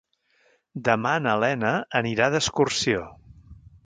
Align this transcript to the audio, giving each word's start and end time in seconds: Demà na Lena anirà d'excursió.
Demà 0.87 1.11
na 1.25 1.35
Lena 1.43 1.73
anirà 1.99 2.31
d'excursió. 2.37 3.05